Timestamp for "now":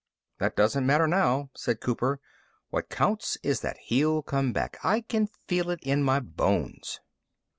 1.05-1.51